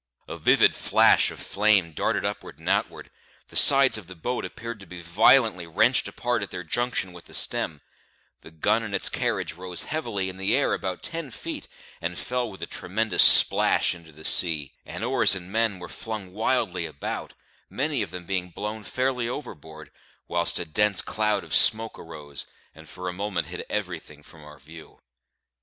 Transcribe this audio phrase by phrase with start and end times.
[0.27, 3.11] A vivid flash of flame darted upward and outward;
[3.49, 7.25] the sides of the boat appeared to be violently wrenched apart at their junction with
[7.25, 7.81] the stem;
[8.41, 11.67] the gun and its carriage rose heavily in the air about ten feet,
[12.01, 16.33] and fell with a tremendous splash into the sea; and oars and men were flung
[16.33, 17.35] wildly about,
[17.69, 19.91] many of them being blown fairly overboard,
[20.27, 24.57] whilst a dense cloud of smoke arose, and for a moment hid everything from our
[24.57, 24.97] view.